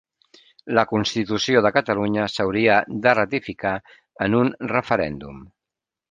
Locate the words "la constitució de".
0.77-1.71